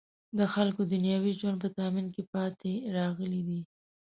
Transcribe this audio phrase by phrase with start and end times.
[0.37, 3.61] د خلکو دنیوي ژوند په تأمین کې پاتې راغلی دی.